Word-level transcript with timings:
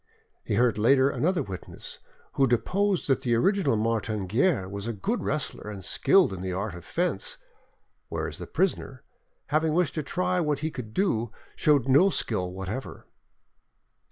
He 0.43 0.55
heard 0.55 0.79
later 0.79 1.11
another 1.11 1.43
witness 1.43 1.99
who 2.33 2.47
deposed 2.47 3.07
that 3.07 3.21
the 3.21 3.35
original 3.35 3.75
Martin 3.75 4.25
Guerre 4.25 4.67
was 4.67 4.87
a 4.87 4.93
good 4.93 5.21
wrestler 5.21 5.69
and 5.69 5.85
skilled 5.85 6.33
in 6.33 6.41
the 6.41 6.53
art 6.53 6.73
of 6.73 6.83
fence, 6.83 7.37
whereas 8.09 8.39
the 8.39 8.47
prisoner, 8.47 9.03
having 9.49 9.73
wished 9.75 9.93
to 9.93 10.01
try 10.01 10.39
what 10.39 10.57
he 10.65 10.71
could 10.71 10.95
do, 10.95 11.31
showed 11.55 11.87
no 11.87 12.09
skill 12.09 12.51
whatever. 12.51 13.05